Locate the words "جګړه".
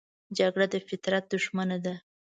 0.37-0.65